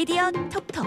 [0.00, 0.86] 미디어 톡톡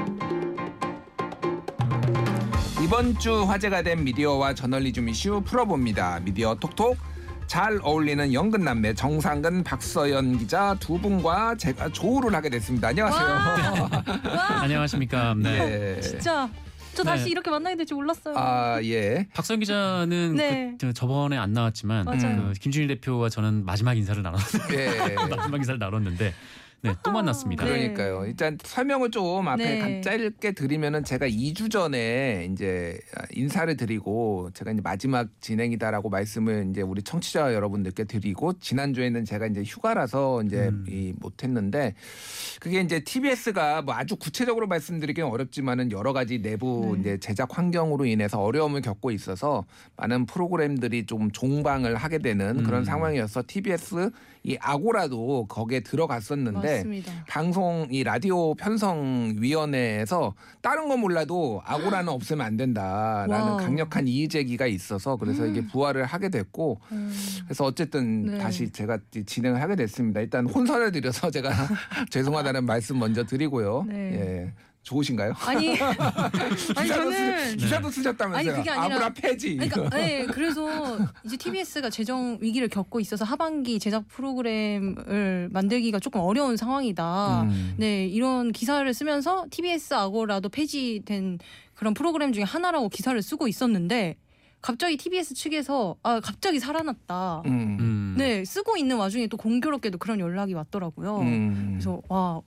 [2.84, 6.22] 이번 주 화제가 된 미디어와 저널리즘 이슈 풀어봅니다.
[6.22, 6.98] 미디어 톡톡
[7.46, 12.88] 잘 어울리는 연근 남매 정상근 박서연 기자 두 분과 제가 조우를 하게 됐습니다.
[12.88, 13.90] 안녕하세요.
[14.36, 15.36] 와 안녕하십니까.
[15.36, 15.60] 네.
[15.60, 16.02] 네.
[16.02, 16.50] 진짜
[16.96, 17.30] 저 다시 네.
[17.30, 18.34] 이렇게 만나게 될줄 몰랐어요.
[18.36, 19.28] 아 예.
[19.36, 20.72] 박선 기자는 네.
[20.72, 22.48] 그, 저 저번에 안 나왔지만 맞아요.
[22.48, 25.14] 그 김준일 대표와 저는 마지막 인사를 나눴는데 예.
[25.30, 26.34] 마지막 인사를 나눴는데
[26.84, 27.64] 네, 또 만났습니다.
[27.64, 27.72] 네.
[27.72, 28.26] 그러니까요.
[28.26, 29.80] 일단 설명을 좀 앞에 네.
[29.80, 33.00] 간- 짧게 드리면은 제가 2주 전에 이제
[33.32, 39.64] 인사를 드리고 제가 이제 마지막 진행이다라고 말씀을 이제 우리 청취자 여러분들께 드리고 지난주에는 제가 이제
[39.64, 40.84] 휴가라서 이제 음.
[40.90, 41.94] 이 못 했는데
[42.60, 47.00] 그게 이제 TBS가 뭐 아주 구체적으로 말씀드리기는 어렵지만은 여러 가지 내부 네.
[47.00, 49.64] 이제 제작 환경으로 인해서 어려움을 겪고 있어서
[49.96, 52.86] 많은 프로그램들이 좀 종방을 하게 되는 그런 음.
[52.86, 54.10] 상황이어서 TBS
[54.44, 57.12] 이 아고라도 거기에 들어갔었는데 맞습니다.
[57.28, 63.58] 방송 이 라디오 편성 위원회에서 다른 건 몰라도 아고라는 없으면 안 된다라는 wow.
[63.58, 67.14] 강력한 이의 제기가 있어서 그래서 이게 부활을 하게 됐고 음.
[67.46, 68.38] 그래서 어쨌든 네.
[68.38, 70.22] 다시 제가 이 진행을 하게 됐습니다.
[70.22, 71.50] 일단 혼선을 드려서 제가
[72.10, 73.86] 죄송하다는 말씀 먼저 드리고요.
[73.88, 73.96] 네.
[73.96, 74.54] 예.
[74.84, 75.34] 좋으신가요?
[75.46, 78.54] 아니 아니 기사도, 저는 쓰, 기사도 쓰셨다면서요?
[78.54, 79.56] 아니, 그게 아니라- 아고라 폐지.
[79.56, 86.58] 그러니까 네, 그래서 이제 TBS가 재정 위기를 겪고 있어서 하반기 제작 프로그램을 만들기가 조금 어려운
[86.58, 87.44] 상황이다.
[87.44, 87.76] 음.
[87.78, 91.40] 네, 이런 기사를 쓰면서 TBS 아고라도 폐지된
[91.74, 94.18] 그런 프로그램 중에 하나라고 기사를 쓰고 있었는데
[94.62, 97.42] 갑자기 TBS 측에서 아 갑자기 살아났다.
[97.46, 97.78] 음.
[97.80, 98.16] 음.
[98.18, 101.20] 네, 쓰고 있는 와중에 또 공교롭게도 그런 연락이 왔더라고요.
[101.20, 101.70] 음.
[101.74, 102.42] 그래서 와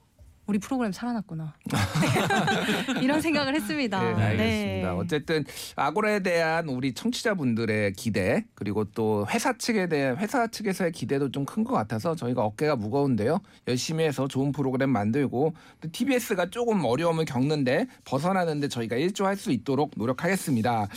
[0.47, 1.53] 우리 프로그램 살아났구나
[3.01, 4.01] 이런 생각을 했습니다.
[4.01, 4.91] 네, 알겠습니다.
[4.91, 4.97] 네.
[4.97, 5.43] 어쨌든
[5.75, 11.63] 아고라에 대한 우리 청취자분들의 기대 그리고 또 회사 측에 대한 회사 측에서의 기대도 좀 큰
[11.63, 13.39] 것 같아서 저희가 어깨가 무거운데요.
[13.67, 19.91] 열심히 해서 좋은 프로그램 만들고 또 TBS가 조금 어려움을 겪는데 벗어나는데 저희가 일조할 수 있도록
[19.95, 20.87] 노력하겠습니다.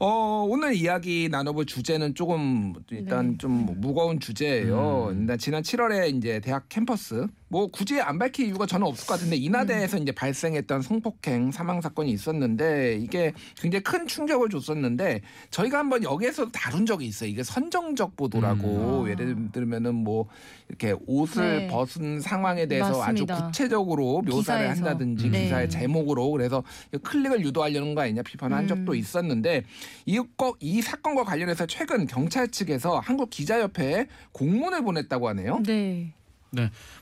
[0.00, 3.38] 어, 오늘 이야기 나눠볼 주제는 조금 일단 네.
[3.38, 5.08] 좀 무거운 주제예요.
[5.10, 5.36] 음.
[5.38, 9.98] 지난 7월에 이제 대학 캠퍼스 뭐 굳이 안 밝힐 이유가 저는 없을 것 같은데 인하대에서
[9.98, 16.84] 이제 발생했던 성폭행 사망 사건이 있었는데 이게 굉장히 큰 충격을 줬었는데 저희가 한번 여기에서 다룬
[16.84, 17.30] 적이 있어요.
[17.30, 19.08] 이게 선정적 보도라고 음.
[19.10, 20.26] 예를 들면은 뭐
[20.68, 21.68] 이렇게 옷을 네.
[21.68, 23.34] 벗은 상황에 대해서 맞습니다.
[23.34, 24.68] 아주 구체적으로 묘사를 기사에서.
[24.84, 25.44] 한다든지 네.
[25.44, 26.62] 기사의 제목으로 그래서
[27.02, 28.96] 클릭을 유도하려는 거 아니냐 비판을 한 적도 음.
[28.96, 29.64] 있었는데
[30.06, 35.62] 이 거 이 사건과 관련해서 최근 경찰 측에서 한국 기자협회에 공문을 보냈다고 하네요.
[35.66, 36.12] 네.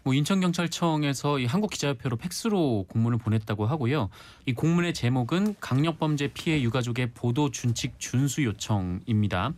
[0.03, 4.09] 뭐 인천 경찰청에서 이 한국 기자협회로 팩스로 공문을 보냈다고 하고요.
[4.47, 9.53] 이 공문의 제목은 강력범죄 피해 유가족의 보도 준칙 준수 요청입니다.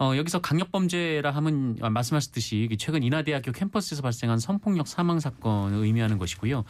[0.00, 6.64] 어, 여기서 강력범죄라 하면 아, 말씀하셨듯이 최근 인하대학교 캠퍼스에서 발생한 성폭력 사망 사건을 의미하는 것이고요.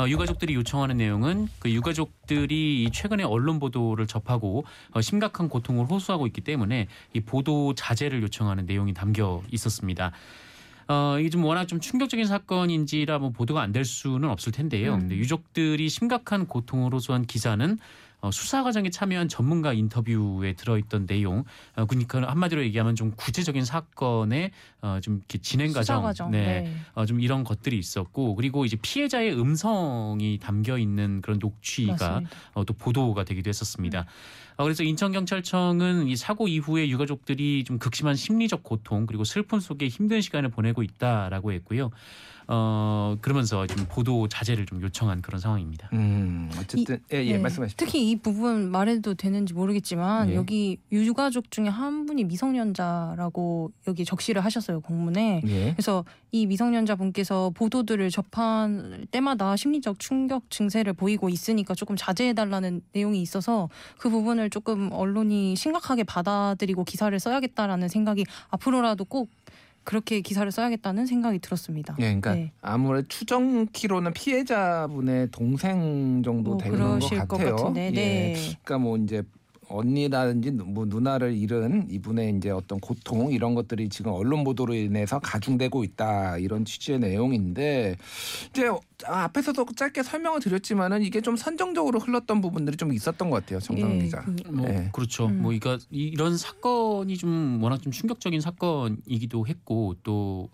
[0.00, 6.26] 어, 유가족들이 요청하는 내용은 그 유가족들이 이 최근에 언론 보도를 접하고 어, 심각한 고통을 호소하고
[6.26, 10.12] 있기 때문에 이 보도 자제를 요청하는 내용이 담겨 있었습니다.
[10.88, 14.94] 어, 이게 좀 워낙 좀 충격적인 사건인지라 뭐 보도가 안 될 수는 없을 텐데요.
[14.94, 15.00] 음.
[15.00, 17.78] 근데 유족들이 심각한 고통을 호소한 기사는
[18.20, 21.44] 어, 수사 과정에 참여한 전문가 인터뷰에 들어있던 내용,
[21.76, 24.50] 어, 그러니까 한마디로 얘기하면 좀 구체적인 사건의
[24.80, 26.30] 어, 좀 이렇게 진행 수사 과정, 과정.
[26.30, 26.74] 네, 네.
[26.94, 32.36] 어, 좀 이런 것들이 있었고, 그리고 이제 피해자의 음성이 담겨 있는 그런 녹취가 맞습니다.
[32.54, 34.06] 어, 또 보도가 되기도 했었습니다.
[34.53, 40.20] 어, 그래서 인천경찰청은 이 사고 이후에 유가족들이 좀 극심한 심리적 고통 그리고 슬픔 속에 힘든
[40.20, 41.90] 시간을 보내고 있다라고 했고요.
[42.46, 45.88] 어, 그러면서 좀 보도 자제를 좀 요청한 그런 상황입니다.
[45.92, 47.38] 음, 어쨌든 예, 예, 네.
[47.38, 47.76] 말씀하십시오.
[47.78, 50.34] 특히 이 부분 말해도 되는지 모르겠지만 예.
[50.34, 55.42] 여기 유가족 중에 한 분이 미성년자라고 여기 적시를 하셨어요 공문에.
[55.46, 55.72] 예.
[55.72, 63.22] 그래서 이 미성년자 분께서 보도들을 접할 때마다 심리적 충격 증세를 보이고 있으니까 조금 자제해달라는 내용이
[63.22, 69.30] 있어서 그 부분을 조금 언론이 심각하게 받아들이고 기사를 써야겠다라는 생각이 앞으로라도 꼭
[69.84, 71.94] 그렇게 기사를 써야겠다는 생각이 들었습니다.
[71.98, 72.52] 예, 그러니까 네.
[72.62, 77.56] 아무래도 추정 키로는 피해자분의 동생 정도 뭐 되는 것 그러실 것 같아요.
[77.56, 77.90] 같은데, 예.
[77.90, 78.32] 네.
[78.64, 79.22] 그러니까 뭐 이제
[79.68, 85.84] 언니라든지 뭐 누나를 잃은 이분의 이제 어떤 고통 이런 것들이 지금 언론 보도로 인해서 가중되고
[85.84, 87.96] 있다 이런 취지의 내용인데
[88.50, 88.70] 이제
[89.06, 93.98] 앞에서도 짧게 설명을 드렸지만은 이게 좀 선정적으로 흘렀던 부분들이 좀 있었던 것 같아요 정상 예,
[94.04, 94.22] 기자.
[94.22, 94.88] 그- 뭐 네.
[94.92, 95.26] 그렇죠.
[95.26, 95.42] 음.
[95.42, 100.48] 뭐 이거 이런 사건이 좀 워낙 좀 충격적인 사건이기도 했고 또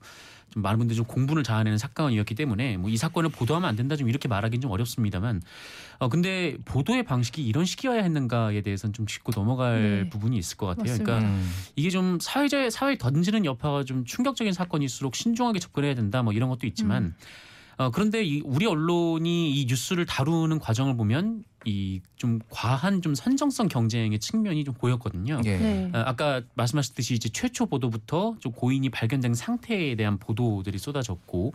[0.50, 4.08] 좀 많은 분들이 좀 공분을 자아내는 사건이었기 때문에 뭐 이 사건을 보도하면 안 된다 좀
[4.08, 5.42] 이렇게 말하기는 좀 어렵습니다만
[6.00, 10.10] 어 근데 보도의 방식이 이런 식이어야 했는가에 대해서는 좀 짚고 넘어갈 네.
[10.10, 10.84] 부분이 있을 것 같아요.
[10.84, 11.04] 맞습니다.
[11.04, 11.50] 그러니까 음.
[11.76, 16.66] 이게 좀 사회제 사회에 던지는 여파가 좀 충격적인 사건일수록 신중하게 접근해야 된다 뭐 이런 것도
[16.66, 17.14] 있지만 음.
[17.78, 23.68] 어, 그런데 이 우리 언론이 이 뉴스를 다루는 과정을 보면 이 좀 과한 좀 선정성
[23.68, 25.40] 경쟁의 측면이 좀 보였거든요.
[25.46, 25.56] 예.
[25.56, 25.90] 네.
[25.94, 31.54] 어, 아까 말씀하셨듯이 이제 최초 보도부터 좀 고인이 발견된 상태에 대한 보도들이 쏟아졌고,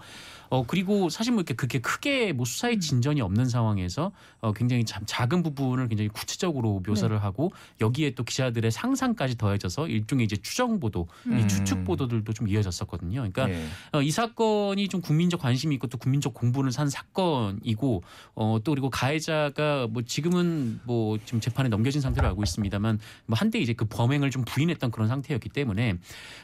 [0.49, 4.11] 어 그리고 사실 뭐 이렇게 그렇게 크게 뭐 수사의 진전이 없는 상황에서
[4.41, 10.25] 어 굉장히 참 작은 부분을 굉장히 구체적으로 묘사를 하고 여기에 또 기자들의 상상까지 더해져서 일종의
[10.25, 11.37] 이제 추정 보도, 음.
[11.37, 13.29] 이 추측 보도들도 좀 이어졌었거든요.
[13.31, 13.67] 그러니까 예.
[13.91, 18.01] 어, 이 사건이 좀 국민적 관심이 있고 또 국민적 공분을 산 사건이고
[18.33, 23.59] 어, 또 그리고 가해자가 뭐 지금은 뭐 지금 재판에 넘겨진 상태로 알고 있습니다만 뭐 한때
[23.59, 25.95] 이제 그 범행을 좀 부인했던 그런 상태였기 때문에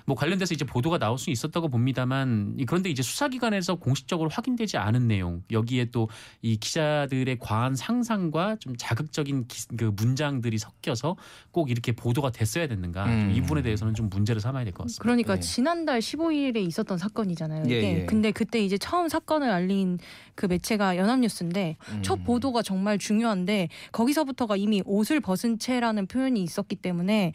[0.06, 5.08] 뭐 관련돼서 이제 보도가 나올 수 있었다고 봅니다만 이 그런데 이제 수사기관에서 공식적으로 확인되지 않은
[5.08, 6.08] 내용 여기에 또
[6.42, 11.16] 이 기자들의 과한 상상과 좀 자극적인 기, 그 문장들이 섞여서
[11.52, 13.32] 꼭 이렇게 보도가 됐어야 됐는가 음.
[13.36, 15.04] 이 부분에 대해서는 좀 문제를 삼아야 될 것 같습니다.
[15.04, 15.40] 그러니까 예.
[15.40, 17.66] 지난달 15일에 있었던 사건이잖아요.
[17.70, 18.02] 예, 이게.
[18.02, 18.06] 예.
[18.06, 20.00] 근데 그때 이제 처음 사건을 알린
[20.36, 22.02] 그 매체가 연합뉴스인데 음.
[22.04, 27.34] 첫 보도가 정말 중요한 데 거기서부터가 이미 옷을 벗은 채라는 표현이 있었기 때문에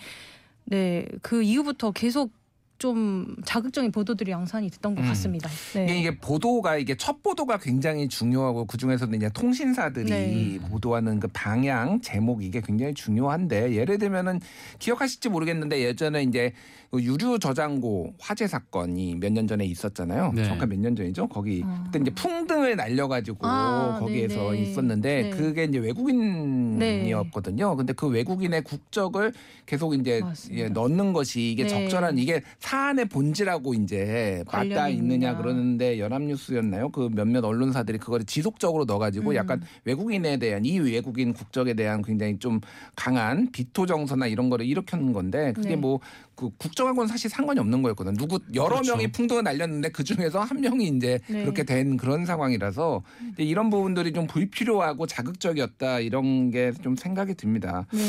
[0.66, 2.32] 네 그 이후부터 계속
[2.78, 5.08] 좀 자극적인 보도들이 양산이 됐던 것 음.
[5.08, 5.48] 같습니다.
[5.72, 6.00] 이게, 네.
[6.00, 10.58] 이게 보도가 이게 첫 보도가 굉장히 중요하고 그 중에서도 이제 통신사들이 네.
[10.68, 14.40] 보도하는 그 방향 제목 이게 굉장히 중요한데 예를 들면은
[14.78, 16.52] 기억하실지 모르겠는데 예전에 이제
[16.90, 20.32] 그 유류 저장고 화재 사건이 몇 년 전에 있었잖아요.
[20.34, 20.44] 네.
[20.44, 21.26] 정확한 몇 년 전이죠?
[21.28, 21.82] 거기 어.
[21.86, 24.62] 그때 이제 풍등을 날려가지고 아, 거기에서 네네.
[24.62, 25.30] 있었는데 네.
[25.30, 27.76] 그게 이제 외국인이었거든요.
[27.76, 29.32] 근데 그 외국인의 국적을
[29.66, 30.64] 계속 이제 맞습니다.
[30.64, 31.68] 예, 넣는 것이 이게 네.
[31.68, 35.36] 적절한 이게 사안의 본질하고 이제 맞닿아 있느냐.
[35.36, 36.88] 그러는데 연합뉴스였나요?
[36.88, 39.36] 그 몇몇 언론사들이 그거를 지속적으로 넣어가지고 음.
[39.36, 42.60] 약간 외국인에 대한 이 외국인 국적에 대한 굉장히 좀
[42.96, 45.76] 강한 비토 정서나 이런 거를 일으켰는 건데 그게 네.
[45.76, 46.00] 뭐
[46.36, 48.12] 그 국적하고는 사실 상관이 없는 거였거든.
[48.12, 48.92] 요 누구 여러 그렇죠.
[48.94, 51.42] 명이 풍등을 날렸는데 그 중에서 한 명이 이제 네.
[51.42, 53.02] 그렇게 된 그런 상황이라서
[53.32, 57.86] 이제 이런 부분들이 좀 불필요하고 자극적이었다 이런 게 좀 생각이 듭니다.
[57.92, 58.00] 네.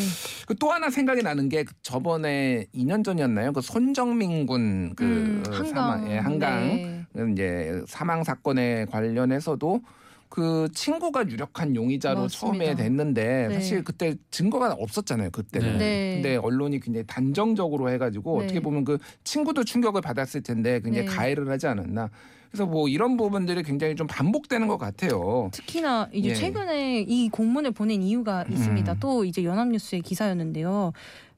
[0.45, 3.53] 그또 하나 생각이 나는 게 저번에 2년 전이었나요?
[3.53, 5.65] 그 손정민 군그 음, 한강.
[5.67, 7.31] 사망, 예, 한강 네.
[7.31, 9.81] 이제 사망 사건에 관련해서도
[10.29, 12.65] 그 친구가 유력한 용의자로 맞습니다.
[12.65, 13.53] 처음에 됐는데 네.
[13.53, 15.31] 사실 그때 증거가 없었잖아요.
[15.31, 15.77] 그때는.
[15.77, 16.13] 네.
[16.15, 18.45] 근데 언론이 굉장히 단정적으로 해가지고 네.
[18.45, 21.13] 어떻게 보면 그 친구도 충격을 받았을 텐데 굉장히 네.
[21.13, 22.09] 가해를 하지 않았나.
[22.51, 25.49] 그래서 뭐 이런 부분들이 굉장히 좀 반복되는 것 같아요.
[25.51, 26.33] 특히나 이제 예.
[26.33, 28.93] 최근에 이 공문을 보낸 이유가 있습니다.
[28.93, 28.97] 음.
[28.99, 30.93] 또 이제 연합뉴스의 기사였는데요.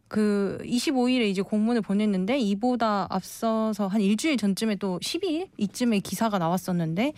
[0.07, 7.13] 그 25일에 이제 공문을 보냈는데 이보다 앞서서 한 일주일 전쯤에 또 12일 이쯤에 기사가 나왔었는데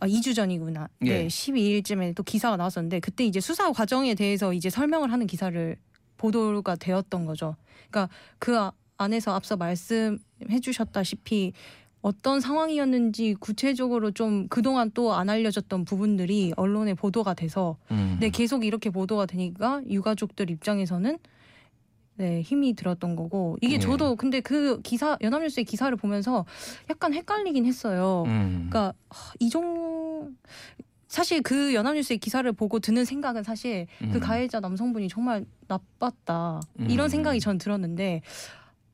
[0.00, 0.88] 아 2주 전이구나.
[1.00, 1.26] 네, 예.
[1.28, 5.76] 12일쯤에 또 기사가 나왔었는데 그때 이제 수사 과정에 대해서 이제 설명을 하는 기사를
[6.16, 7.56] 보도가 되었던 거죠.
[7.90, 11.52] 그러니까 그 아- 안에서 앞서 말씀해 주셨다시피
[12.02, 18.18] 어떤 상황이었는지 구체적으로 좀 그동안 또 안 알려졌던 부분들이 언론에 보도가 돼서 음.
[18.20, 21.18] 네, 계속 이렇게 보도가 되니까 유가족들 입장에서는
[22.16, 23.80] 네, 힘이 들었던 거고 이게 네.
[23.80, 26.44] 저도 근데 그 기사 연합뉴스의 기사를 보면서
[26.88, 28.24] 약간 헷갈리긴 했어요.
[28.26, 28.68] 음.
[28.70, 30.36] 그러니까 하, 이종
[31.08, 34.20] 사실 그 연합뉴스의 기사를 보고 드는 생각은 사실 그 음.
[34.20, 37.08] 가해자 남성분이 정말 나빴다 이런 음.
[37.08, 38.22] 생각이 전 들었는데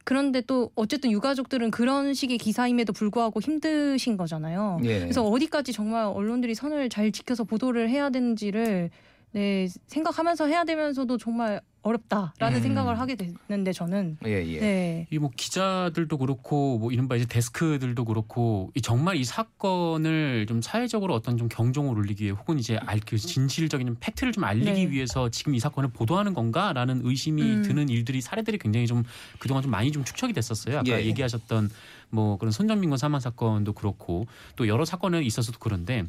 [0.05, 4.81] 그런데 또 어쨌든 유가족들은 그런 식의 기사임에도 불구하고 힘드신 거잖아요.
[4.85, 5.01] 예.
[5.01, 8.91] 그래서 어디까지 정말 언론들이 선을 잘 지켜서 보도를 해야 되는지를
[9.33, 12.63] 네, 생각하면서 해야 되면서도 정말 어렵다라는 음.
[12.63, 14.61] 생각을 하게 됐는데 저는 예, 예.
[14.61, 15.07] 네.
[15.11, 21.15] 이 뭐 기자들도 그렇고 뭐 이른바 이제 데스크들도 그렇고 이 정말 이 사건을 좀 사회적으로
[21.15, 24.91] 어떤 좀 경종을 울리기 위해 혹은 이제 알그 진실적인 팩트를 좀 알리기 네.
[24.91, 27.63] 위해서 지금 이 사건을 보도하는 건가라는 의심이 음.
[27.63, 29.03] 드는 일들이 사례들이 굉장히 좀
[29.39, 30.79] 그동안 좀 많이 좀 축적이 됐었어요.
[30.79, 31.05] 아까 예.
[31.07, 31.71] 얘기하셨던
[32.11, 34.27] 뭐 그런 손정민군 사망 사건도 그렇고
[34.57, 36.05] 또 여러 사건은 있어서도 그런데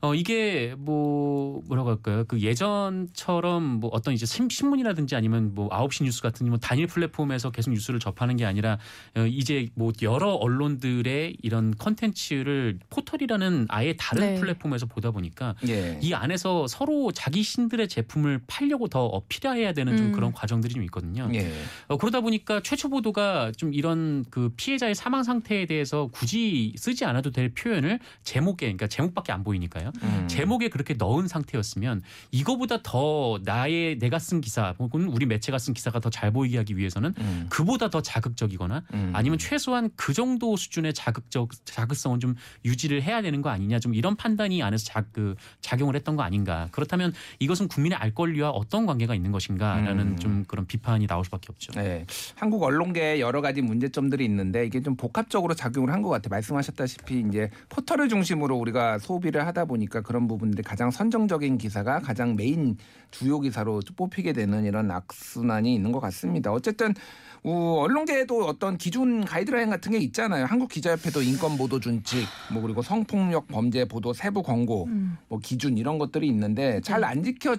[0.00, 2.24] 어 이게 뭐 뭐라고 할까요?
[2.28, 7.50] 그 예전처럼 뭐 어떤 이제 신- 신문이라든지 아니면 뭐 9시 뉴스 같은 뭐 단일 플랫폼에서
[7.50, 8.78] 계속 뉴스를 접하는 게 아니라
[9.16, 14.40] 어 이제 뭐 여러 언론들의 이런 컨텐츠를 포털이라는 아예 다른 네.
[14.40, 15.98] 플랫폼에서 보다 보니까 예.
[16.02, 20.12] 이 안에서 서로 자기 신들의 제품을 팔려고 더 어필해야 되는 좀 음.
[20.12, 21.28] 그런 과정들이 좀 있거든요.
[21.34, 21.50] 예.
[21.88, 27.04] 어, 그러다 보니까 최초 보도가 좀 이런 그 피해자의 사망 상 태에 대해서 굳이 쓰지
[27.04, 29.92] 않아도 될 표현을 제목에 그러니까 제목밖에 안 보이니까요.
[30.02, 30.24] 음.
[30.28, 36.00] 제목에 그렇게 넣은 상태였으면 이거보다 더 나의 내가 쓴 기사 혹은 우리 매체가 쓴 기사가
[36.00, 37.46] 더 잘 보이게 하기 위해서는 음.
[37.50, 39.10] 그보다 더 자극적이거나 음.
[39.14, 44.14] 아니면 최소한 그 정도 수준의 자극적 자극성은 좀 유지를 해야 되는 거 아니냐 좀 이런
[44.14, 49.14] 판단이 안에서 자, 그 작용을 했던 거 아닌가 그렇다면 이것은 국민의 알 권리와 어떤 관계가
[49.16, 50.16] 있는 것인가라는 음.
[50.18, 51.72] 좀 그런 비판이 나올 수밖에 없죠.
[51.72, 52.06] 네.
[52.36, 56.28] 한국 언론계에 여러 가지 문제점들이 있는데 이게 좀 복합 복합적으로 작용을 한 것 같아요.
[56.30, 62.76] 말씀하셨다시피 이제 포털을 중심으로 우리가 소비를 하다 보니까 그런 부분들이 가장 선정적인 기사가 가장 메인
[63.10, 66.52] 주요 기사로 뽑히게 되는 이런 악순환이 있는 것 같습니다.
[66.52, 66.94] 어쨌든
[67.42, 70.46] 어, 언론계에도 어떤 기준 가이드라인 같은 게 있잖아요.
[70.46, 75.18] 한국 기자협회도 인권 보도 준칙, 뭐 그리고 성폭력 범죄 보도 세부 권고, 음.
[75.28, 77.54] 뭐 기준 이런 것들이 있는데 잘 안 지켜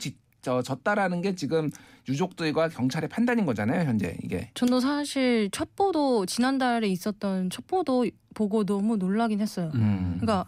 [0.46, 1.70] 졌다라는 게 지금
[2.08, 3.88] 유족들과 경찰의 판단인 거잖아요.
[3.88, 4.50] 현재 이게.
[4.54, 9.72] 저도 사실 첫 보도 지난달에 있었던 첫 보도 보고 너무 놀라긴 했어요.
[9.75, 10.18] 음.
[10.20, 10.48] 그러니까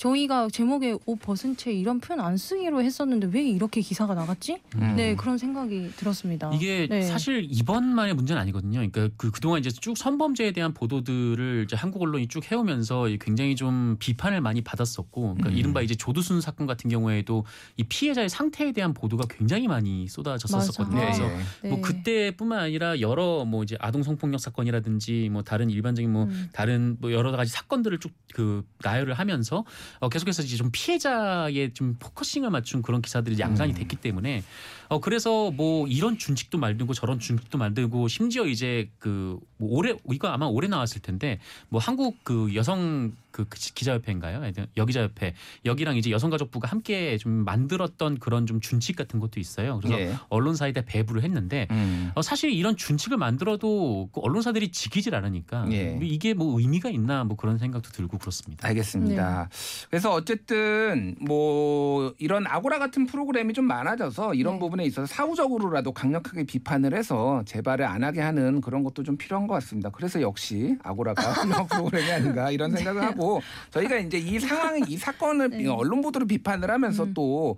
[0.00, 4.58] 저희가 제목에 옷 벗은 채 이런 표현 안 쓰기로 했었는데 왜 이렇게 기사가 나갔지?
[4.76, 4.94] 음.
[4.96, 6.50] 네 그런 생각이 들었습니다.
[6.54, 7.02] 이게 네.
[7.02, 8.78] 사실 이번만의 문제는 아니거든요.
[8.78, 13.96] 그러니까 그 그동안 이제 쭉 성범죄에 대한 보도들을 이제 한국 언론이 쭉 해오면서 굉장히 좀
[13.98, 15.54] 비판을 많이 받았었고, 그러니까 음.
[15.54, 17.44] 이른바 이제 조두순 사건 같은 경우에도
[17.76, 20.98] 이 피해자의 상태에 대한 보도가 굉장히 많이 쏟아졌었거든요.
[20.98, 21.28] 그래서.
[21.62, 21.68] 네.
[21.68, 26.48] 뭐 그때뿐만 아니라 여러 뭐 이제 아동 성폭력 사건이라든지 뭐 다른 일반적인 뭐 음.
[26.54, 29.64] 다른 뭐 여러 가지 사건들을 쭉 그 나열을 하면서
[29.98, 33.74] 어 계속해서 이제 좀 피해자의 좀 focusing을 맞춘 그런 기사들이 양산이 음.
[33.74, 34.42] 됐기 때문에
[34.88, 40.28] 어 그래서 뭐 이런 준칙도 만들고 저런 준칙도 만들고 심지어 이제 그 뭐 올해 이거
[40.28, 41.38] 아마 올해 나왔을 텐데
[41.68, 44.40] 뭐 한국 그 여성 그 기자협회인가요?
[44.40, 49.78] 하여튼 여기자협회 여기랑 이제 여성가족부가 함께 좀 만들었던 그런 좀 준칙 같은 것도 있어요.
[49.78, 50.14] 그래서 예.
[50.28, 52.10] 언론사에다 배부를 했는데 음.
[52.14, 55.92] 어, 사실 이런 준칙을 만들어도 그 언론사들이 지키질 않으니까 예.
[55.92, 58.66] 뭐 이게 뭐 의미가 있나 뭐 그런 생각도 들고 그렇습니다.
[58.66, 59.48] 알겠습니다.
[59.88, 64.60] 그래서 어쨌든 뭐 이런 아고라 같은 프로그램이 좀 많아져서 이런 네.
[64.60, 69.54] 부분에 있어서 사후적으로라도 강력하게 비판을 해서 재발을 안 하게 하는 그런 것도 좀 필요한 것
[69.54, 69.90] 같습니다.
[69.90, 75.50] 그래서 역시 아고라가 훌륭한 프로그램이 아닌가 이런 생각을 하고 저희가 이제 이 상황, 이 사건을
[75.50, 75.66] 네.
[75.66, 77.14] 언론 보도로 비판을 하면서 음.
[77.14, 77.56] 또뭐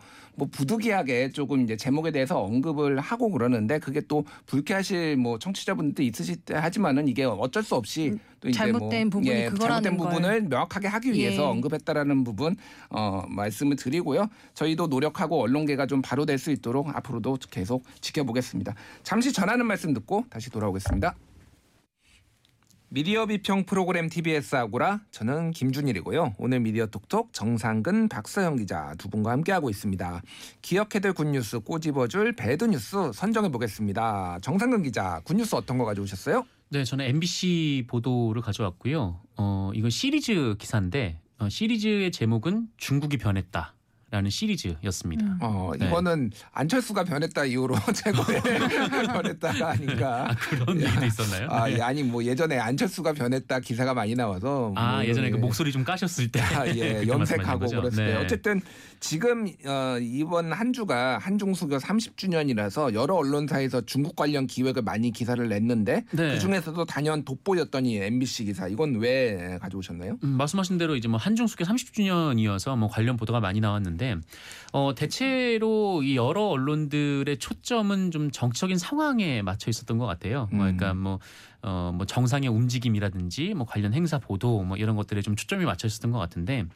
[0.50, 6.54] 부득이하게 조금 이제 제목에 대해서 언급을 하고 그러는데 그게 또 불쾌하실 뭐 청취자분들도 있으실 때
[6.54, 10.08] 하지만은 이게 어쩔 수 없이 음, 또 이제 잘못된 뭐 부분이 예, 그거라는 잘못된 걸.
[10.08, 11.46] 부분을 명확하게 하기 위해서 예.
[11.46, 12.56] 언급했다라는 부분
[12.88, 14.28] 어, 말씀을 드리고요.
[14.54, 18.74] 저희도 노력하고 언론계가 좀 바로 될 수 있도록 앞으로도 계속 지켜보겠습니다.
[19.04, 21.14] 잠시 전하는 말씀 듣고 다시 돌아오겠습니다.
[22.94, 26.34] 미디어 비평 프로그램 TBS 아고라 저는 김준일이고요.
[26.36, 30.20] 오늘 미디어 톡톡 정상근 박서영 기자 두 분과 함께하고 있습니다.
[30.60, 34.40] 기억해둘 good news 꼬집어줄 bad news 선정해 보겠습니다.
[34.42, 36.44] 정상근 기자 good news 어떤 거 가져오셨어요?
[36.68, 39.22] 네, 저는 MBC 보도를 가져왔고요.
[39.38, 43.74] 어, 이건 시리즈 기사인데 어, 시리즈의 제목은 중국이 변했다.
[44.12, 45.24] 라는 시리즈였습니다.
[45.24, 45.38] 음.
[45.40, 45.86] 어, 네.
[45.86, 48.42] 이거는 안철수가 변했다 이후로 최고의
[49.08, 50.30] 변했다가 아닌가.
[50.30, 51.48] 아, 그런 얘기도 있었나요?
[51.48, 51.76] 아, 네.
[51.76, 55.40] 예, 아니 뭐 예전에 안철수가 변했다 기사가 많이 나와서 아, 뭐 예전에 그 예.
[55.40, 57.66] 목소리 좀 까셨을 때 아, 예, 염색하고?
[57.68, 58.16] 그랬을 때 네.
[58.16, 58.60] 어쨌든
[59.00, 65.48] 지금 어, 이번 한 주가 한중 수교 30주년이라서 여러 언론사에서 중국 관련 기획을 많이 기사를
[65.48, 66.34] 냈는데 네.
[66.34, 70.18] 그 중에서도 단연 돋보였더니 MBC 기사 이건 왜 가져오셨나요?
[70.22, 74.01] 음, 말씀하신 대로 이제 뭐 한중 수교 30주년이어서 뭐 관련 보도가 많이 나왔는데
[74.72, 80.48] 어 대체로 이 여러 언론들의 초점은 좀 정치적인 상황에 맞춰 있었던 것 같아요.
[80.50, 80.76] 뭐 음.
[80.76, 81.18] 그러니까 뭐
[81.62, 86.10] 어, 뭐 정상의 움직임이라든지 뭐 관련 행사 보도 뭐 이런 것들에 좀 초점이 맞춰 있었던
[86.10, 86.66] 것 같은데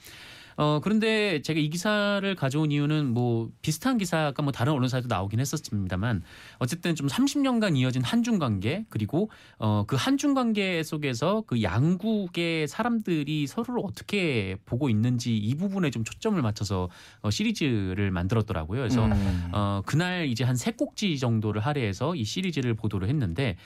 [0.57, 6.23] 어 그런데 제가 이 기사를 가져온 이유는 뭐 비슷한 기사가 뭐 다른 언론사에도 나오긴 했었습니다만
[6.59, 13.47] 어쨌든 좀 30년간 이어진 한중 관계 그리고 어 그 한중 관계 속에서 그 양국의 사람들이
[13.47, 16.89] 서로를 어떻게 보고 있는지 이 부분에 좀 초점을 맞춰서
[17.23, 18.81] 어 시리즈를 만들었더라고요.
[18.81, 19.51] 그래서 음.
[19.53, 23.57] 어 그날 이제 한 세 꼭지 정도를 할애해서 이 시리즈를 보도를 했는데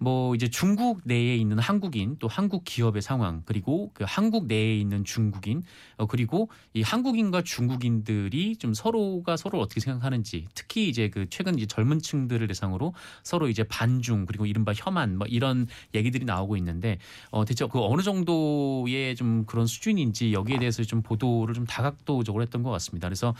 [0.00, 5.04] 뭐 이제 중국 내에 있는 한국인 또 한국 기업의 상황 그리고 그 한국 내에 있는
[5.04, 5.62] 중국인
[5.98, 6.37] 어 그리고
[6.74, 12.46] 이 한국인과 중국인들이 좀 서로가 서로 어떻게 생각하는지 특히 이제 그 최근 이제 젊은 층들을
[12.46, 16.98] 대상으로 서로 이제 반중 그리고 이른바 혐한 뭐 이런 얘기들이 나오고 있는데
[17.30, 22.62] 어 대체 그 어느 정도의 좀 그런 수준인지 여기에 대해서 좀 보도를 좀 다각도적으로 했던
[22.62, 23.08] 것 같습니다.
[23.08, 23.34] 그래서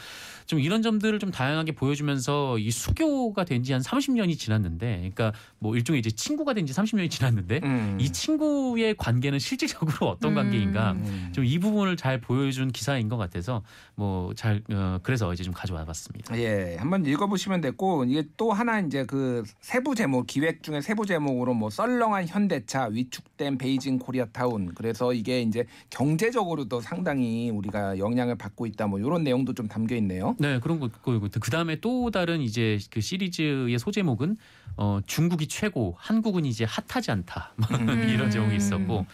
[0.47, 5.77] 좀 이런 점들을 좀 다양하게 보여주면서 이 수교가 된 지 한 30년이 지났는데 그러니까 뭐
[5.77, 7.99] 일종의 이제 친구가 된 지 30년이 지났는데 음.
[8.01, 10.35] 이 친구의 관계는 실질적으로 어떤 음.
[10.37, 11.33] 관계인가 음.
[11.35, 13.63] 좀이 부분을 잘 보여준 기사 인 것 같아서
[13.97, 16.39] 뭐잘 어, 그래서 이제 좀 가져와 봤습니다.
[16.39, 21.55] 예, 한번 읽어보시면 됐고 이게 또 하나 이제 그 세부 제목 기획 중에 세부 제목으로
[21.55, 28.87] 뭐 썰렁한 현대차 위축된 베이징 코리아타운 그래서 이게 이제 경제적으로도 상당히 우리가 영향을 받고 있다
[28.87, 30.37] 뭐 이런 내용도 좀 담겨 있네요.
[30.39, 34.37] 네 그런 거고 그 다음에 또 다른 이제 그 시리즈의 소제목은
[34.77, 38.09] 어, 중국이 최고 한국은 이제 핫하지 않다 음.
[38.09, 39.07] 이런 제목이 있었고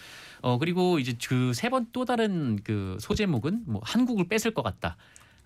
[0.44, 4.96] 어 그리고 이제 그 세 번 또 다른 그 소제목은 뭐 한국을 뺏을 것 같다.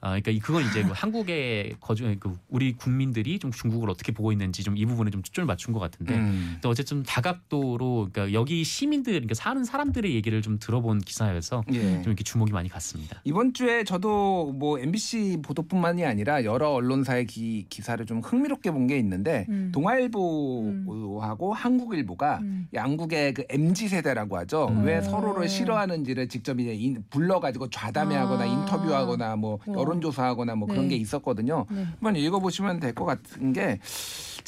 [0.00, 4.30] 아, 그러니까 이- 그건 이제 그 한국의 거주 그 우리 국민들이 좀 중국을 어떻게 보고
[4.32, 6.58] 있는지 좀 이 부분에 좀 초점을 맞춘 것 같은데 음.
[6.62, 11.80] 또 어쨌든 다각도로 그러니까 여기 시민들 그러니까 사는 사람들의 얘기를 좀 들어본 기사여서 예.
[12.02, 13.20] 좀 이렇게 주목이 많이 갔습니다.
[13.24, 18.96] 이번 주에 저도 뭐 MBC 보도뿐만이 아니라 여러 언론사의 기, 기사를 좀 흥미롭게 본 게
[18.98, 19.70] 있는데 음.
[19.74, 22.68] 동아일보하고 한국일보가 음.
[22.72, 24.68] 양국의 그 MZ 세대라고 하죠.
[24.70, 24.84] 음.
[24.84, 28.46] 왜 서로를 싫어하는지를 직접 이제 인- 불러가지고 좌담회하거나 아.
[28.46, 29.82] 인터뷰하거나 뭐 우와.
[29.88, 30.90] 여론조사하거나 뭐 그런 네.
[30.90, 31.66] 게 있었거든요.
[31.70, 31.84] 네.
[31.84, 33.78] 한번 읽어보시면 될 것 같은 게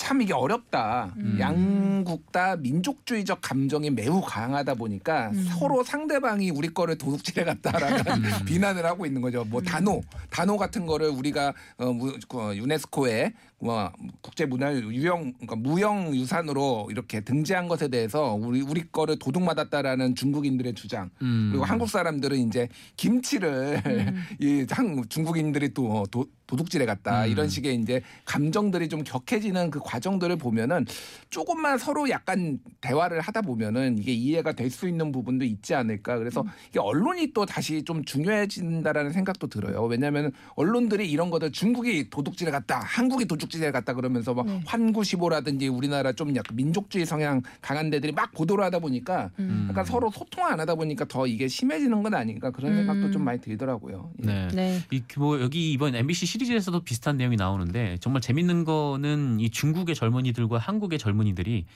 [0.01, 1.13] 참 이게 어렵다.
[1.19, 1.37] 음.
[1.39, 5.47] 양국 다 민족주의적 감정이 매우 강하다 보니까 음.
[5.51, 8.45] 서로 상대방이 우리 거를 도둑질해 갔다라는 음.
[8.47, 9.45] 비난을 하고 있는 거죠.
[9.45, 9.65] 뭐 음.
[9.67, 16.15] 단호, 단호 같은 거를 우리가 어, 무, 그 유네스코에 뭐 국제 문화 유형 그러니까 무형
[16.15, 21.11] 유산으로 이렇게 등재한 것에 대해서 우리 우리 거를 도둑 맞았다라는 중국인들의 주장.
[21.21, 21.51] 음.
[21.53, 24.25] 그리고 한국 사람들은 이제 김치를 음.
[24.41, 27.31] 이한 중국인들이 또 도, 도둑질해 갔다 음.
[27.31, 30.87] 이런 식의 이제 감정들이 좀 격해지는 그 과정들을 보면은
[31.29, 36.45] 조금만 서로 약간 대화를 하다 보면은 이게 이해가 될 수 있는 부분도 있지 않을까 그래서
[36.71, 42.81] 이게 언론이 또 다시 좀 중요해진다라는 생각도 들어요 왜냐하면 언론들이 이런 것들 중국이 도둑질해 갔다
[42.81, 44.63] 한국이 도둑 질해 갔다 그러면서 막 네.
[44.65, 49.67] 환구시보라든지 우리나라 좀 약간 민족주의 성향 강한 데들이 막 보도를 하다 보니까 음.
[49.71, 53.13] 약간 서로 소통 안 하다 보니까 더 이게 심해지는 건 아닌가 그런 생각도 음.
[53.13, 54.13] 좀 많이 들더라고요.
[54.23, 54.27] 예.
[54.27, 54.49] 네.
[54.55, 54.81] 네.
[54.91, 60.99] 이뭐 여기 이번 MBC 시리즈에서도 비슷한 내용이 나오는데 정말 재밌는 거는 이 중국의 젊은이들과 한국의
[60.99, 61.67] 젊은이들이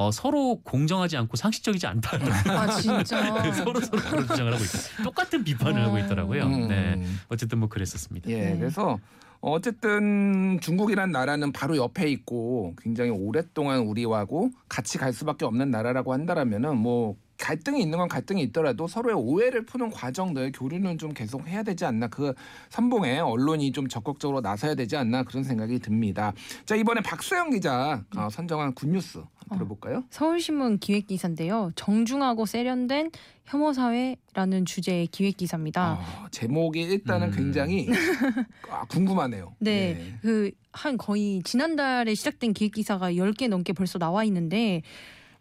[0.00, 3.20] 어, 서로 공정하지 않고 상식적이지 않다는 아 진짜.
[3.52, 5.04] 서로 서로 그런 주장을 하고 있어요.
[5.04, 5.84] 똑같은 비판을 어.
[5.84, 6.46] 하고 있더라고요.
[6.46, 6.68] 음.
[6.68, 7.04] 네.
[7.28, 8.30] 어쨌든 뭐 그랬었습니다.
[8.30, 8.58] 예, 네.
[8.58, 8.98] 그래서
[9.42, 16.78] 어쨌든 중국이란 나라는 바로 옆에 있고 굉장히 오랫동안 우리하고 같이 갈 수밖에 없는 나라라고 한다라면은
[16.78, 21.84] 뭐 갈등이 있는 건 갈등이 있더라도 서로의 오해를 푸는 과정들 교류는 좀 계속 해야 되지
[21.84, 22.34] 않나 그
[22.68, 26.32] 선봉에 언론이 좀 적극적으로 나서야 되지 않나 그런 생각이 듭니다.
[26.66, 30.04] 자 이번에 박수영 기자 어, 선정한 굿뉴스 들어볼까요?
[30.10, 31.72] 서울신문 기획 기사인데요.
[31.74, 33.10] 정중하고 세련된
[33.46, 35.98] 혐오 사회라는 주제의 기획 기사입니다.
[36.00, 37.32] 아, 제목이 일단은 음.
[37.32, 37.88] 굉장히
[38.70, 39.56] 아, 궁금하네요.
[39.58, 40.14] 네.
[40.24, 40.52] 예.
[40.72, 44.82] 그한 거의 지난달에 시작된 기획 기사가 10개 넘게 벌써 나와 있는데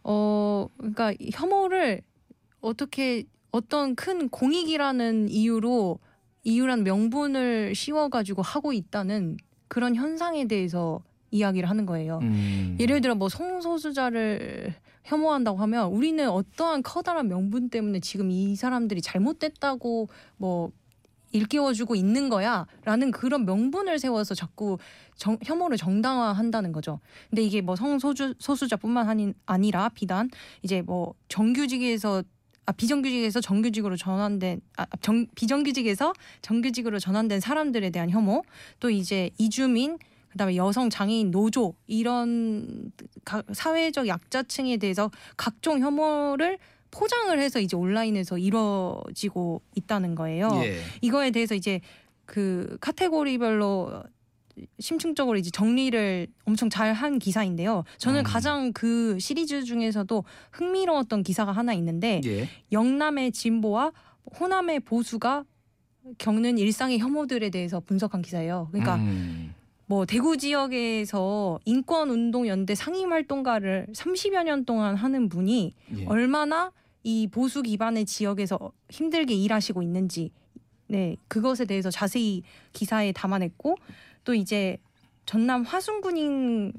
[0.03, 2.01] 어 그러니까 혐오를
[2.61, 5.99] 어떻게 어떤 큰 공익이라는 이유로
[6.43, 12.19] 이유란 명분을 씌워 가지고 하고 있다는 그런 현상에 대해서 이야기를 하는 거예요.
[12.21, 12.75] 음.
[12.79, 20.09] 예를 들어 뭐 성소수자를 혐오한다고 하면 우리는 어떠한 커다란 명분 때문에 지금 이 사람들이 잘못됐다고
[20.37, 20.71] 뭐
[21.31, 24.77] 일깨워주고 있는 거야라는 그런 명분을 세워서 자꾸
[25.15, 26.99] 정, 혐오를 정당화한다는 거죠.
[27.29, 30.29] 근데 이게 뭐 성소수 소수자뿐만 아니, 아니라 비단
[30.63, 32.23] 이제 뭐 정규직에서
[32.65, 38.43] 아 비정규직에서 정규직으로 전환된 아 정, 비정규직에서 정규직으로 전환된 사람들에 대한 혐오
[38.79, 39.97] 또 이제 이주민
[40.31, 42.91] 그다음에 여성 장애인 노조 이런
[43.25, 46.59] 가- 사회적 약자층에 대해서 각종 혐오를
[46.91, 50.49] 포장을 해서 이제 온라인에서 이루어지고 있다는 거예요.
[50.63, 50.79] 예.
[51.01, 51.81] 이거에 대해서 이제
[52.25, 54.03] 그 카테고리별로
[54.79, 57.83] 심층적으로 이제 정리를 엄청 잘 한 기사인데요.
[57.97, 58.23] 저는 음.
[58.23, 62.49] 가장 그 시리즈 중에서도 흥미로웠던 기사가 하나 있는데 예.
[62.71, 63.91] 영남의 진보와
[64.39, 65.45] 호남의 보수가
[66.17, 68.67] 겪는 일상의 혐오들에 대해서 분석한 기사예요.
[68.71, 69.48] 그러니까 음.
[69.89, 76.05] 뭐 대구 지역에서 인권 운동 연대 상임 활동가를 30여 년 동안 하는 분이 예.
[76.05, 76.71] 얼마나
[77.01, 80.29] 이 보수 기반의 지역에서 힘들게 일하시고 있는지
[80.85, 83.77] 네 그것에 대해서 자세히 기사에 담아냈고
[84.25, 84.77] 또 이제
[85.25, 86.71] 전남 화순군인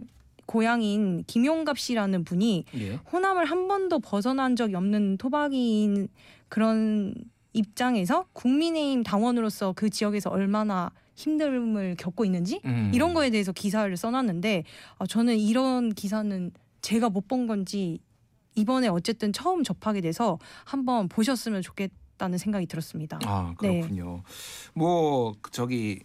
[0.46, 2.92] 고향인 김용갑 씨라는 분이 예.
[3.12, 6.06] 호남을 한 번도 벗어난 적이 없는 토박이인
[6.48, 7.12] 그런
[7.54, 10.92] 입장에서 국민의힘 당원으로서 그 지역에서 얼마나
[11.24, 12.90] 힘듦을 겪고 있는지 음.
[12.94, 14.64] 이런 거에 대해서 기사를 써놨는데
[14.98, 16.50] 아, 저는 이런 기사는
[16.82, 18.00] 제가 못 본 건지
[18.56, 23.18] 이번에 어쨌든 처음 접하게 돼서 한번 보셨으면 좋겠다는 생각이 들었습니다.
[23.24, 23.80] 아 네.
[23.80, 24.22] 그렇군요.
[24.74, 26.00] 뭐 저기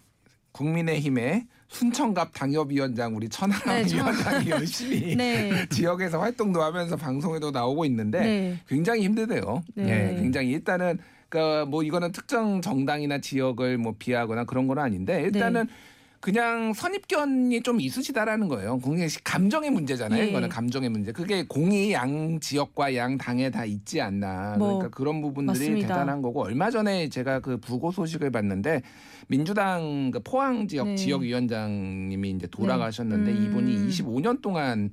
[0.52, 7.84] 국민의힘의 순천갑 당협위원장 우리 천하람 네, 저- 위원장이 열심히 네, 지역에서 활동도 하면서 방송에도 나오고
[7.86, 9.62] 있는데 네, 굉장히 힘들대요.
[9.74, 10.14] 네.
[10.14, 15.66] 예, 굉장히 일단은 그러니까 뭐 이거는 특정 정당이나 지역을 뭐 비하거나 그런 건 아닌데 일단은
[15.66, 15.72] 네.
[16.20, 18.78] 그냥 선입견이 좀 있으시다라는 거예요.
[18.78, 20.22] 국민의 감정의 문제잖아요.
[20.22, 20.26] 예.
[20.28, 21.12] 이거는 감정의 문제.
[21.12, 24.56] 그게 공이 양 지역과 양 당에 다 있지 않나.
[24.58, 25.88] 뭐, 그러니까 그런 부분들이 맞습니다.
[25.88, 28.82] 대단한 거고 얼마 전에 제가 그 부고 소식을 봤는데
[29.28, 30.96] 민주당 그 포항 지역 네.
[30.96, 33.38] 지역위원장님이 이제 돌아가셨는데 네.
[33.38, 33.44] 음.
[33.44, 34.90] 이분이 25년 동안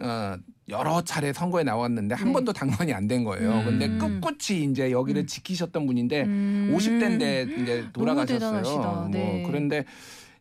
[0.00, 0.36] 어,
[0.68, 2.32] 여러 차례 선거에 나왔는데 한 네.
[2.32, 3.52] 번도 당선이 안 된 거예요.
[3.52, 3.64] 음.
[3.64, 5.26] 근데 꿋꿋이 이제 여기를 음.
[5.26, 6.74] 지키셨던 분인데 음.
[6.76, 8.62] 50대인데 이제 돌아가셨어요.
[8.62, 9.44] 뭐 네.
[9.46, 9.84] 그런데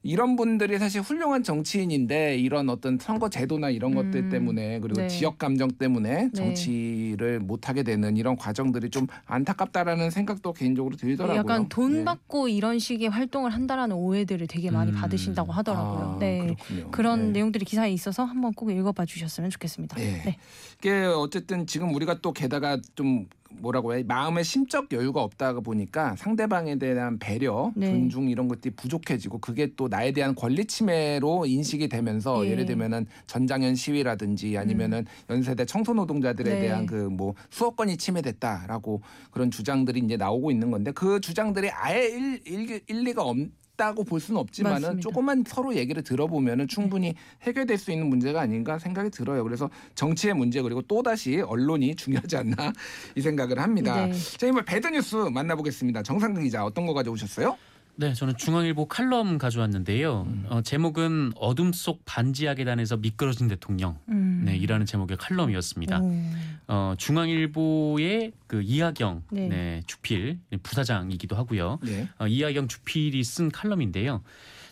[0.06, 4.30] 이런 분들이 사실 훌륭한 정치인인데 이런 어떤 선거 제도나 이런 것들 음.
[4.30, 5.08] 때문에 그리고 네.
[5.08, 6.32] 지역 감정 때문에 네.
[6.32, 11.40] 정치를 못 하게 되는 이런 과정들이 좀 안타깝다라는 생각도 개인적으로 들더라고요.
[11.40, 12.06] 약간 돈 네.
[12.06, 14.96] 받고 이런 식의 활동을 한다라는 오해들을 되게 많이 음.
[14.96, 16.16] 받으신다고 하더라고요.
[16.16, 16.40] 아, 네.
[16.40, 16.92] 그렇군요.
[16.92, 17.40] 그런 네.
[17.40, 19.98] 내용들이 기사에 있어서 한번 꼭 읽어봐 주셨으면 좋겠습니다.
[19.98, 20.22] 네.
[20.24, 20.38] 네.
[20.78, 23.26] 이게 어쨌든 지금 우리가 또 게다가 좀
[23.60, 27.88] 뭐라고 해 마음의 심적 여유가 없다가 보니까 상대방에 대한 배려, 네.
[27.88, 32.52] 존중 이런 것들이 부족해지고 그게 또 나에 대한 권리 침해로 인식이 되면서 예.
[32.52, 36.60] 예를 들면은 전장현 시위라든지 아니면은 연세대 청소 노동자들에 네.
[36.62, 42.42] 대한 그 뭐 수호권이 침해됐다라고 그런 주장들이 이제 나오고 있는 건데 그 주장들이 아예 일,
[42.46, 43.38] 일, 일리가 없
[43.76, 45.02] 다고 볼 수는 없지만은 맞습니다.
[45.02, 49.44] 조금만 서로 얘기를 들어보면은 충분히 해결될 수 있는 문제가 아닌가 생각이 들어요.
[49.44, 52.74] 그래서 정치의 문제 그리고 또 다시 언론이 중요하지 않나
[53.16, 54.08] 이 생각을 합니다.
[54.08, 54.14] 네.
[54.38, 56.04] 자, 이번 배드 뉴스 만나보겠습니다.
[56.04, 57.58] 정상근 기자 어떤 거 가져오셨어요?
[57.98, 60.26] 네, 저는 중앙일보 칼럼 가져왔는데요.
[60.28, 60.46] 음.
[60.50, 63.98] 어, 제목은 어둠 속 반지하 계단에서 미끄러진 대통령.
[64.10, 64.25] 음.
[64.44, 66.00] 네, 이라는 제목의 칼럼이었습니다.
[66.02, 66.22] 오.
[66.68, 69.48] 어, 중앙일보의 그 이하경 네.
[69.48, 69.82] 네.
[69.88, 71.80] 주필 부사장이기도 하고요.
[71.84, 72.08] 네.
[72.20, 74.22] 어, 이하경 주필이 쓴 칼럼인데요.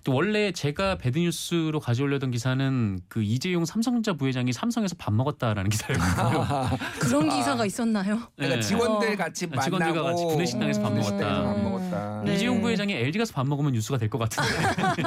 [0.03, 6.77] 또 원래 제가 배드뉴스로 가져오려던 기사는 그 이재용 삼성전자 부회장이 삼성에서 밥 먹었다라는 기사였거든요.
[6.99, 7.35] 그런 아.
[7.35, 8.19] 기사가 있었나요?
[8.35, 8.61] 그러니까 네.
[8.61, 10.97] 직원들 같이 아, 직원들과 만나고 같이 구내식당에서 밥 음.
[10.97, 11.53] 먹었다.
[11.53, 12.21] 구 먹었다.
[12.25, 12.35] 네.
[12.35, 15.03] 이재용 부회장이 LG 가서 밥 먹으면 뉴스가 될 것 같은데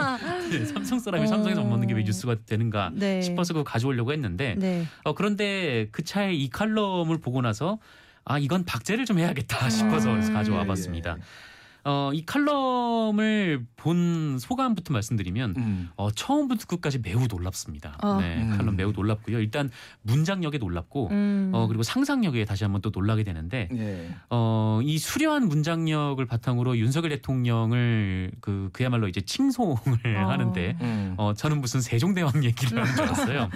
[0.59, 3.23] 네, 삼성 사람이 삼성에서 밥 먹는 게 왜 뉴스가 되는가 네.
[3.23, 4.87] 싶어서 그거 가져오려고 했는데 네.
[5.05, 7.79] 어, 그런데 그 차에 이 칼럼을 보고 나서
[8.25, 10.33] 아 이건 박제를 좀 해야겠다 싶어서 음.
[10.33, 11.17] 가져와 예, 봤습니다.
[11.89, 15.89] 어, 이 칼럼을 본 소감부터 말씀드리면 음.
[15.95, 17.97] 어, 처음부터 끝까지 매우 놀랍습니다.
[18.01, 18.19] 아.
[18.21, 18.57] 네, 음.
[18.57, 19.39] 칼럼 매우 놀랍고요.
[19.39, 19.71] 일단
[20.03, 21.53] 문장력에 놀랍고 음.
[21.55, 24.09] 어, 그리고 상상력에 다시 한번 또 놀라게 되는데 예.
[24.31, 29.77] 어, 이 수려한 문장력을 바탕으로 윤석열 대통령을 그 그야말로 이제 칭송을
[30.17, 30.29] 어.
[30.29, 31.15] 하는데 음.
[31.19, 33.51] 어, 저는 무슨 세종대왕 얘기를 하는 줄 알았어요.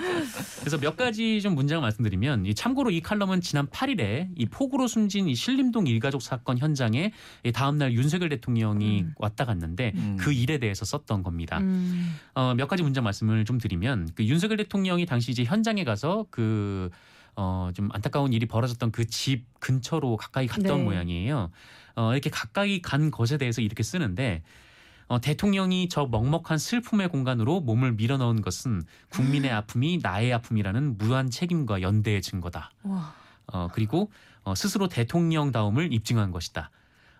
[0.61, 5.29] 그래서 몇 가지 좀 문장을 말씀드리면 이 참고로 이 칼럼은 지난 8일에 이 폭우로 숨진
[5.29, 7.13] 이 신림동 일가족 사건 현장에
[7.43, 9.15] 이 다음 날 윤석열 대통령이 음.
[9.17, 10.17] 왔다 갔는데 음.
[10.19, 11.59] 그 일에 대해서 썼던 겁니다.
[11.59, 12.17] 음.
[12.35, 16.91] 어, 몇 가지 문장 말씀을 좀 드리면 그 윤석열 대통령이 당시 이제 현장에 가서 그
[17.37, 20.85] 어, 좀 안타까운 일이 벌어졌던 그 집 근처로 가까이 갔던 네.
[20.85, 21.51] 모양이에요.
[21.97, 24.43] 어, 이렇게 가까이 간 것에 대해서 이렇게 쓰는데
[25.09, 31.83] 어, 대통령이 저 먹먹한 슬픔의 공간으로 몸을 밀어넣은 것은 국민의 아픔이 나의 아픔이라는 무한 책임과
[31.83, 32.71] 연대의 증거다.
[32.85, 33.15] 와.
[33.53, 34.11] 어, 그리고
[34.45, 36.71] 어, 스스로 대통령다움을 입증한 것이다.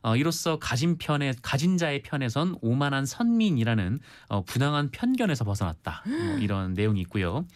[0.03, 6.05] 어, 이로써 가진 편에 가진 자의 편에선 오만한 선민이라는 어, 부당한 편견에서 벗어났다.
[6.07, 7.47] 뭐 이런 내용이 있고요.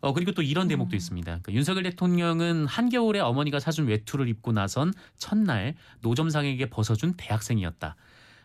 [0.00, 0.96] 어, 그리고 또 이런 대목도 음.
[0.96, 1.24] 있습니다.
[1.24, 7.96] 그러니까 윤석열 대통령은 한겨울에 어머니가 사준 외투를 입고 나선 첫날 노점상에게 벗어준 대학생이었다.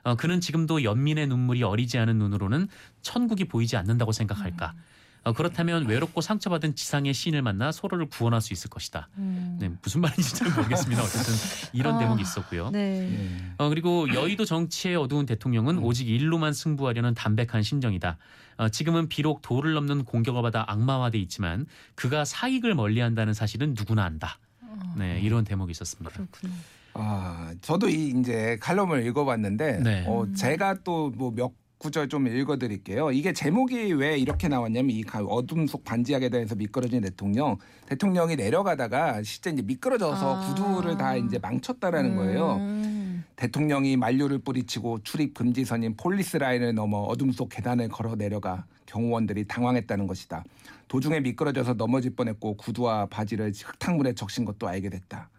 [0.04, 2.68] 어, 그는 지금도 연민의 눈물이 어리지 않은 눈으로는
[3.02, 4.74] 천국이 보이지 않는다고 생각할까?
[4.74, 4.91] 어,
[5.36, 9.08] 그렇다면 외롭고 상처받은 지상의 시인을 만나 서로를 구원할 수 있을 것이다.
[9.18, 9.58] 음.
[9.60, 11.04] 네, 무슨 말인지 잘 모르겠습니다.
[11.04, 11.34] 어쨌든
[11.74, 12.72] 이런 아, 대목이 있었고요.
[12.72, 12.80] 네.
[13.14, 13.54] 예.
[13.60, 15.84] 어, 그리고 여의도 정치의 어두운 대통령은 음.
[15.84, 18.18] 오직 일로만 승부하려는 담백한 심정이다.
[18.58, 24.40] 어, 지금은 비록 도를 넘는 공격을 받아 악마화돼 있지만 그가 사익을 멀리한다는 사실은 누구나 안다.
[24.62, 26.12] 어, 네, 이런 대목이 있었습니다.
[26.16, 26.54] 그렇군요.
[26.94, 30.04] 아, 저도 이 이제 칼럼을 읽어봤는데, 네.
[30.08, 30.34] 어, 음.
[30.34, 31.52] 제가 또 뭐 몇
[31.82, 33.12] 구절 좀 읽어드릴게요.
[33.12, 39.24] 이게 제목이 왜 이렇게 나왔냐면 이 가- 어둠 속 반지하 계단에서 미끄러진 대통령, 대통령이 내려가다가
[39.24, 40.48] 실제 이제 미끄러져서 아.
[40.48, 42.58] 구두를 다 이제 망쳤다라는 거예요.
[42.58, 43.24] 음.
[43.36, 50.06] 대통령이 만류를 뿌리치고 출입 금지선인 폴리스 라인을 넘어 어둠 속 계단을 걸어 내려가 경호원들이 당황했다는
[50.06, 50.44] 것이다.
[50.88, 55.32] 도중에 미끄러져서 넘어질 뻔했고 구두와 바지를 흙탕물에 적신 것도 알게 됐다.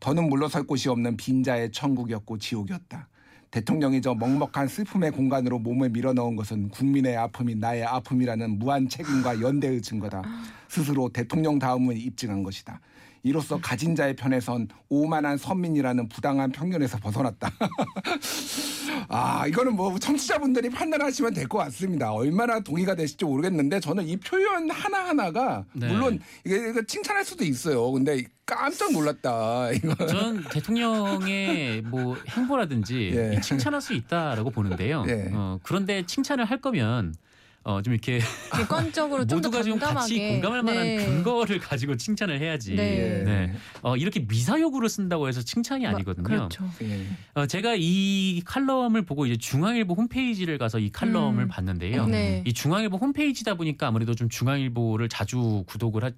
[0.00, 3.06] 더는 물러설 곳이 없는 빈자의 천국이었고 지옥이었다.
[3.54, 9.80] 대통령이 저 먹먹한 슬픔의 공간으로 몸을 밀어넣은 것은 국민의 아픔이 나의 아픔이라는 무한 책임과 연대의
[9.80, 10.24] 증거다.
[10.66, 12.80] 스스로 대통령 다음을 입증한 것이다.
[13.24, 17.50] 이로써 가진 자의 편에선 오만한 선민이라는 부당한 편견에서 벗어났다.
[19.08, 22.12] 아, 이거는 뭐 청취자분들이 판단하시면 될 것 같습니다.
[22.12, 25.88] 얼마나 동의가 되실지 모르겠는데 저는 이 표현 하나하나가 네.
[25.88, 27.90] 물론 이게 칭찬할 수도 있어요.
[27.92, 29.70] 근데 깜짝 놀랐다.
[29.72, 30.06] 이거.
[30.06, 33.40] 전 대통령의 뭐 행보라든지 예.
[33.40, 35.04] 칭찬할 수 있다라고 보는데요.
[35.08, 35.30] 예.
[35.32, 37.14] 어, 그런데 칭찬을 할 거면
[37.64, 38.20] 어, 좀 이렇게
[38.54, 41.04] 객관적으로 모두가 좀 같이 공감할 만한 네.
[41.04, 42.74] 근거를 가지고 칭찬을 해야지.
[42.74, 43.22] 네.
[43.24, 43.52] 네.
[43.80, 46.24] 어, 이렇게 미사역으로 쓴다고 해서 칭찬이 아니거든요.
[46.24, 46.70] 그렇죠.
[46.82, 47.06] 예.
[47.32, 51.48] 어, 제가 이 칼럼을 보고 이제 중앙일보 홈페이지를 가서 이 칼럼을 음.
[51.48, 52.06] 봤는데요.
[52.06, 52.44] 네.
[52.46, 56.10] 이 중앙일보 홈페이지다 보니까 아무래도 좀 중앙일보를 자주 구독을 하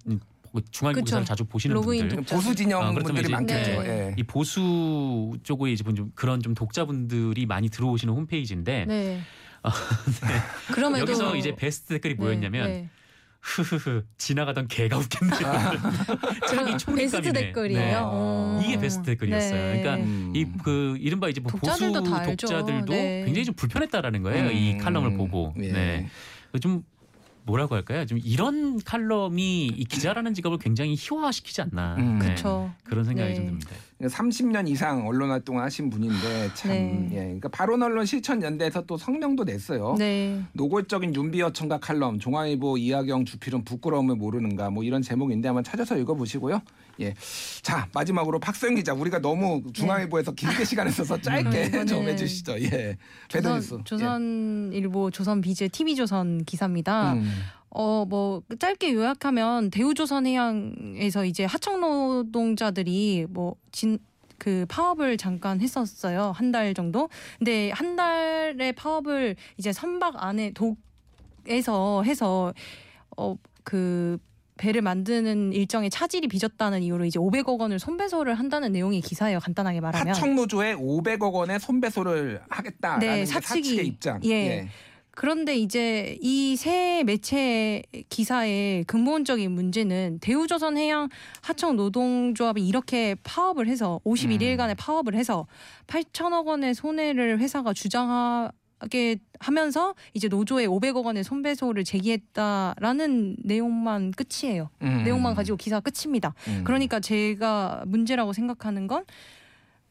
[0.71, 1.05] 중앙일보 그쵸.
[1.05, 2.23] 기사를 자주 보시는 분들.
[2.23, 3.83] 보수 진영 아, 그렇다면 분들이 많겠죠.
[3.83, 3.89] 네.
[3.89, 4.15] 예.
[4.17, 8.85] 이 보수 쪽에 이제 좀 그런 좀 독자분들이 많이 들어오시는 홈페이지인데
[10.27, 10.73] 네.
[10.73, 12.89] 그럼에도 여기서 이제 베스트 댓글이 네, 뭐였냐면 네.
[13.41, 15.39] 흐흐흐 지나가던 개가 웃겠네요.
[16.49, 16.95] 차기 총리감이네.
[16.95, 17.81] 베스트 댓글이에요.
[17.81, 17.95] 네.
[17.97, 18.61] 어.
[18.63, 19.73] 이게 베스트 댓글이었어요.
[19.73, 19.81] 네.
[19.81, 20.33] 그러니까 음.
[20.35, 22.47] 이그 이른바 이제 뭐 보수 독자들도 다 알죠.
[22.47, 23.23] 독자들도 네.
[23.25, 24.51] 굉장히 좀 불편했다라는 거예요.
[24.51, 24.77] 이 음.
[24.79, 25.53] 칼럼을 보고.
[25.57, 25.71] 예.
[25.71, 26.09] 네.
[26.61, 26.83] 좀
[27.43, 28.05] 뭐라고 할까요?
[28.05, 31.95] 좀 이런 칼럼이 이 기자라는 직업을 굉장히 희화화시키지 않나.
[31.97, 32.19] 음.
[32.19, 32.25] 네.
[32.25, 32.73] 그렇죠.
[32.83, 33.35] 그런 생각이 네.
[33.35, 33.71] 좀 듭니다.
[34.01, 37.09] 30년 이상 언론 활동을 하신 분인데 참 네.
[37.13, 37.15] 예.
[37.15, 39.95] 그러니까 바른 언론 실천 연대에서 또 성명도 냈어요.
[39.97, 40.39] 네.
[40.53, 45.97] 노골적인 윤비 어 청각 칼럼 중앙일보 이하경 주필은 부끄러움을 모르는가 뭐 이런 제목인데 한번 찾아서
[45.97, 46.61] 읽어보시고요.
[46.99, 47.13] 예.
[47.63, 52.61] 자 마지막으로 박소영 기자 우리가 너무 중앙일보에서 길게 시간을 써서 짧게 음, 좀 해주시죠.
[52.61, 52.97] 예.
[53.27, 57.13] 조선, 조선일보, 조선비즈, TV조선 기사입니다.
[57.13, 57.31] 음.
[57.69, 63.99] 어, 뭐, 짧게 요약하면, 대우조선해양에서 이제 하청 노동자들이 뭐, 진,
[64.37, 66.31] 그 파업을 잠깐 했었어요.
[66.35, 67.09] 한 달 정도.
[67.39, 72.53] 근데 한 달의 파업을 이제 선박 안에 독에서 해서,
[73.17, 74.17] 어, 그,
[74.59, 79.37] 배를 만드는 일정에 차질이 빚었다는 이유로 이제 500억 원을 손배소를 한다는 내용의 기사예요.
[79.39, 80.15] 간단하게 말하면.
[80.15, 84.19] 하청노조에 500억 원의 손배소를 하겠다라는 네, 게 사측이- 사측의 입장.
[84.23, 84.67] 예.
[85.17, 91.09] 그런데 이제 이새 매체 기사의 근본적인 문제는 대우조선 해양
[91.41, 95.47] 하청 노동조합이 이렇게 파업을 해서 51일간의 파업을 해서
[95.87, 104.69] 8천억 원의 손해를 회사가 주장하게 하면서 이제 노조에 500억 원의 손배소를 제기했다라는 내용만 끝이에요.
[104.83, 105.01] 음.
[105.03, 106.35] 내용만 가지고 기사 끝입니다.
[106.47, 106.61] 음.
[106.63, 109.03] 그러니까 제가 문제라고 생각하는 건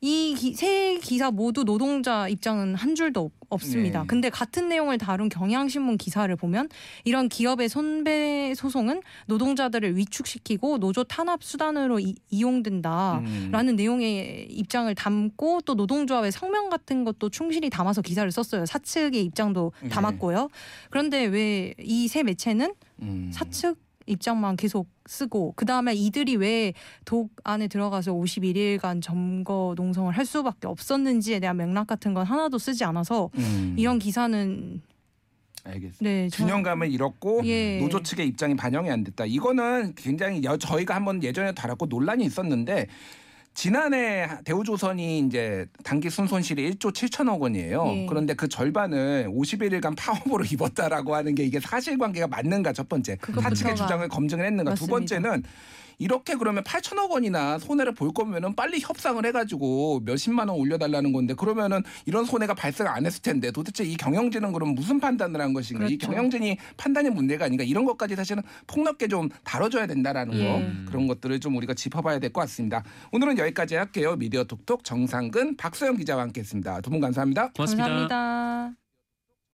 [0.07, 4.01] 이 세 기사 모두 노동자 입장은 한 줄도 없- 없습니다.
[4.03, 4.07] 네.
[4.07, 6.69] 근데 같은 내용을 다룬 경향신문 기사를 보면
[7.05, 13.49] 이런 기업의 손배 소송은 노동자들을 위축시키고 노조 탄압 수단으로 이, 용된다 음.
[13.53, 18.67] 라는 내용의 입장을 담고 또 노동조합의 성명 같은 것도 충실히 담아서 기사를 썼어요.
[18.67, 19.89] 사측의 입장도 네.
[19.89, 20.49] 담았고요.
[20.91, 23.31] 그런데 왜 이 세 매체는 음.
[23.33, 26.73] 사측 입장만 계속 쓰고 그 다음에 이들이 왜
[27.05, 32.85] 독 안에 들어가서 51일간 점거 농성을 할 수밖에 없었는지에 대한 맥락 같은 건 하나도 쓰지
[32.85, 33.75] 않아서 음.
[33.79, 34.81] 이런 기사는
[35.65, 35.99] 알겠습니다.
[36.01, 37.79] 네 저- 균형감을 잃었고 예.
[37.81, 39.27] 노조 측의 입장이 반영이 안 됐다.
[39.27, 42.87] 이거는 굉장히 여- 저희가 한번 예전에 다뤘고 논란이 있었는데
[43.57, 47.85] 지난해 대우조선이 이제 단기 순손실이 1조 7천억 원이에요.
[47.89, 48.07] 예.
[48.07, 53.17] 그런데 그 절반을 51일간 파업으로 입었다라고 하는 게 이게 사실관계가 맞는가 첫 번째.
[53.41, 54.93] 사측의 주장을 검증을 했는가 두 맞습니다.
[55.19, 55.43] 번째는
[55.99, 61.83] 이렇게 그러면 8천억 원이나 손해를 볼 거면은 빨리 협상을 해가지고 몇십만 원 올려달라는 건데 그러면은
[62.05, 65.97] 이런 손해가 발생 안 했을 텐데 도대체 이 경영진은 그럼 무슨 판단을 한 것인가 이
[65.97, 66.13] 그렇죠.
[66.13, 70.45] 경영진이 판단이 문제가 아닌가 이런 것까지 사실은 폭넓게 좀 다뤄줘야 된다라는 예.
[70.85, 72.83] 거 그런 것들을 좀 우리가 짚어봐야 될 것 같습니다.
[73.13, 74.17] 오늘은 여기까지 할게요.
[74.17, 76.81] 미디어 톡톡 정상근 박소영 기자와 함께했습니다.
[76.83, 77.53] 두 분 감사합니다.
[77.53, 77.89] 고맙습니다.
[77.89, 78.86] 감사합니다.